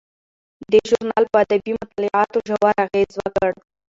[0.71, 3.51] دې ژورنال په ادبي مطالعاتو ژور اغیز وکړ.